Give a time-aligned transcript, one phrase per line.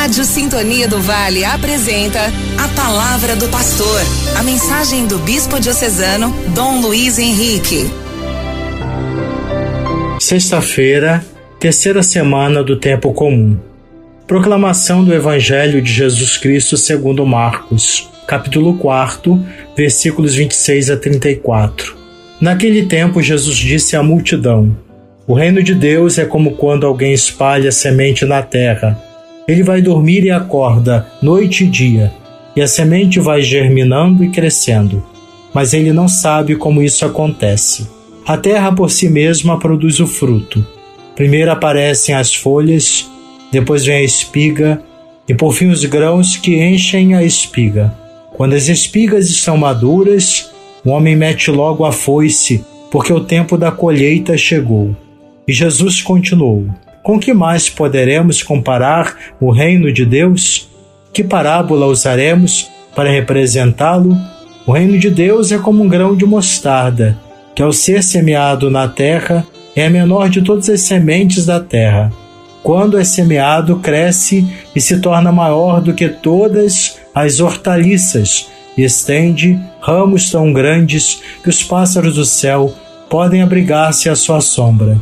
[0.00, 2.20] Rádio Sintonia do Vale apresenta
[2.56, 4.00] a Palavra do Pastor,
[4.38, 7.90] a mensagem do Bispo Diocesano Dom Luiz Henrique.
[10.20, 11.26] Sexta-feira,
[11.58, 13.58] terceira semana do Tempo Comum.
[14.24, 19.44] Proclamação do Evangelho de Jesus Cristo segundo Marcos, capítulo 4,
[19.76, 21.96] versículos 26 a 34.
[22.40, 24.78] Naquele tempo, Jesus disse à multidão:
[25.26, 29.07] O reino de Deus é como quando alguém espalha semente na terra
[29.48, 32.12] ele vai dormir e acorda noite e dia,
[32.54, 35.02] e a semente vai germinando e crescendo.
[35.54, 37.88] Mas ele não sabe como isso acontece.
[38.26, 40.64] A terra por si mesma produz o fruto.
[41.16, 43.08] Primeiro aparecem as folhas,
[43.50, 44.82] depois vem a espiga
[45.26, 47.94] e por fim os grãos que enchem a espiga.
[48.36, 50.50] Quando as espigas estão maduras,
[50.84, 54.94] o homem mete logo a foice, porque o tempo da colheita chegou.
[55.46, 56.66] E Jesus continuou:
[57.08, 60.68] com que mais poderemos comparar o reino de Deus?
[61.10, 64.14] Que parábola usaremos para representá-lo?
[64.66, 67.18] O reino de Deus é como um grão de mostarda,
[67.54, 72.12] que ao ser semeado na terra é a menor de todas as sementes da terra.
[72.62, 79.58] Quando é semeado, cresce e se torna maior do que todas as hortaliças e estende
[79.80, 82.70] ramos tão grandes que os pássaros do céu
[83.08, 84.98] podem abrigar-se à sua sombra.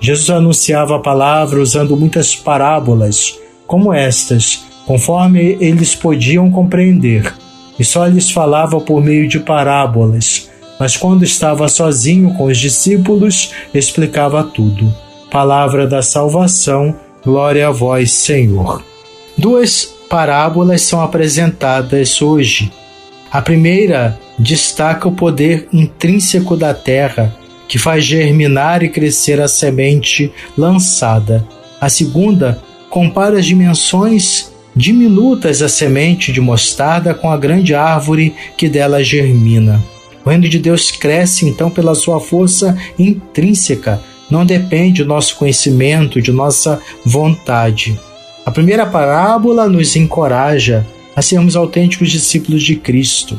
[0.00, 7.34] Jesus anunciava a palavra usando muitas parábolas, como estas, conforme eles podiam compreender,
[7.78, 10.48] e só lhes falava por meio de parábolas,
[10.78, 14.92] mas quando estava sozinho com os discípulos, explicava tudo.
[15.30, 18.82] Palavra da salvação, glória a vós, Senhor.
[19.36, 22.72] Duas parábolas são apresentadas hoje.
[23.30, 27.32] A primeira destaca o poder intrínseco da terra
[27.70, 31.46] que faz germinar e crescer a semente lançada.
[31.80, 38.68] A segunda compara as dimensões diminutas da semente de mostarda com a grande árvore que
[38.68, 39.80] dela germina.
[40.24, 46.20] O reino de Deus cresce então pela sua força intrínseca, não depende do nosso conhecimento,
[46.20, 47.96] de nossa vontade.
[48.44, 53.38] A primeira parábola nos encoraja a sermos autênticos discípulos de Cristo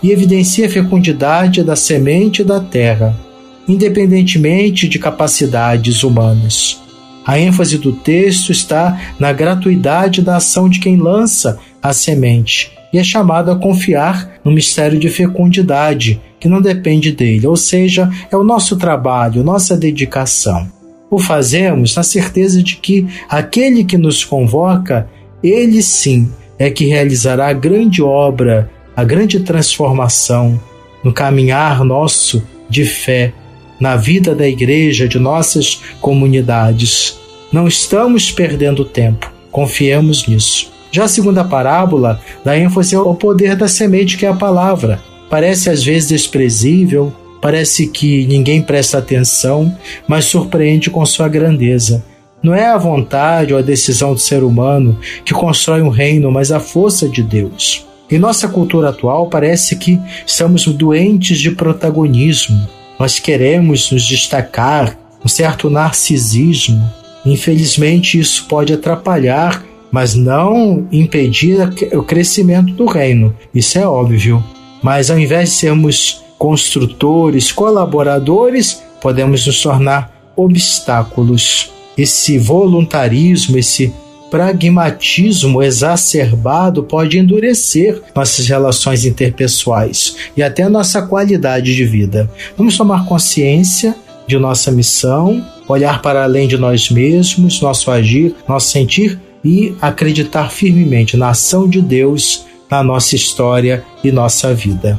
[0.00, 3.31] e evidencia a fecundidade da semente da terra
[3.68, 6.80] independentemente de capacidades humanas.
[7.24, 12.98] A ênfase do texto está na gratuidade da ação de quem lança a semente e
[12.98, 18.36] é chamado a confiar no mistério de fecundidade, que não depende dele, ou seja, é
[18.36, 20.70] o nosso trabalho, nossa dedicação.
[21.10, 25.08] O fazemos na certeza de que aquele que nos convoca,
[25.42, 30.60] ele sim é que realizará a grande obra, a grande transformação
[31.02, 33.32] no caminhar nosso de fé
[33.80, 37.18] na vida da igreja, de nossas comunidades.
[37.52, 40.70] Não estamos perdendo tempo, confiemos nisso.
[40.90, 45.00] Já a segunda parábola dá ênfase ao poder da semente, que é a palavra.
[45.30, 49.74] Parece às vezes desprezível, parece que ninguém presta atenção,
[50.06, 52.04] mas surpreende com sua grandeza.
[52.42, 56.52] Não é a vontade ou a decisão do ser humano que constrói um reino, mas
[56.52, 57.86] a força de Deus.
[58.10, 62.68] Em nossa cultura atual, parece que estamos doentes de protagonismo
[63.02, 66.88] nós queremos nos destacar, um certo narcisismo.
[67.26, 71.58] Infelizmente, isso pode atrapalhar, mas não impedir
[71.94, 73.36] o crescimento do reino.
[73.52, 74.40] Isso é óbvio.
[74.80, 81.72] Mas ao invés de sermos construtores, colaboradores, podemos nos tornar obstáculos.
[81.98, 83.92] Esse voluntarismo, esse
[84.32, 92.30] pragmatismo exacerbado pode endurecer nossas relações interpessoais e até nossa qualidade de vida.
[92.56, 93.94] Vamos tomar consciência
[94.26, 100.50] de nossa missão, olhar para além de nós mesmos, nosso agir, nosso sentir e acreditar
[100.50, 104.98] firmemente na ação de Deus na nossa história e nossa vida.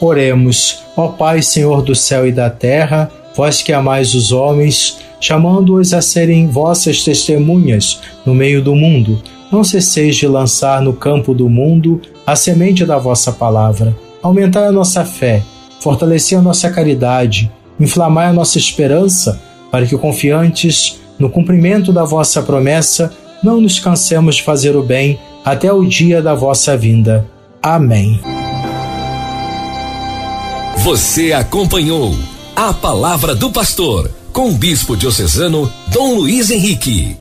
[0.00, 5.92] Oremos, ó Pai, Senhor do céu e da terra, vós que amais os homens, chamando-os
[5.92, 9.22] a serem vossas testemunhas no meio do mundo.
[9.50, 13.96] Não cesseis de lançar no campo do mundo a semente da vossa palavra.
[14.22, 15.42] Aumentai a nossa fé,
[15.80, 17.50] fortalecer a nossa caridade,
[17.80, 23.12] inflamai a nossa esperança, para que, confiantes no cumprimento da vossa promessa,
[23.42, 27.26] não nos cansemos de fazer o bem até o dia da vossa vinda.
[27.62, 28.20] Amém.
[30.84, 32.14] Você acompanhou
[32.54, 37.16] a palavra do pastor com o bispo diocesano Dom Luiz Henrique.